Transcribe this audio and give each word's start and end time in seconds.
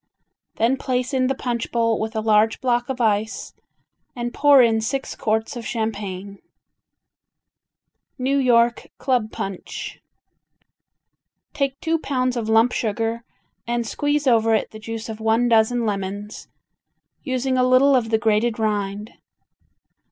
Then 0.55 0.77
place 0.77 1.13
in 1.13 1.27
the 1.27 1.35
punch 1.35 1.71
bowl 1.71 1.99
with 1.99 2.15
a 2.15 2.21
large 2.21 2.59
block 2.59 2.89
of 2.89 2.99
ice, 2.99 3.53
and 4.15 4.33
pour 4.33 4.63
in 4.63 4.81
six 4.81 5.15
quarts 5.15 5.55
of 5.55 5.63
champagne. 5.63 6.39
New 8.17 8.39
York 8.39 8.87
Club 8.97 9.31
Punch 9.31 9.99
Take 11.53 11.79
two 11.81 11.99
pounds 11.99 12.35
of 12.35 12.49
lump 12.49 12.71
sugar 12.71 13.23
and 13.67 13.85
squeeze 13.85 14.25
over 14.25 14.55
it 14.55 14.71
the 14.71 14.79
juice 14.79 15.07
of 15.07 15.19
one 15.19 15.47
dozen 15.47 15.85
lemons, 15.85 16.47
using 17.21 17.55
a 17.55 17.63
little 17.63 17.95
of 17.95 18.09
the 18.09 18.17
grated 18.17 18.57
rind. 18.57 19.11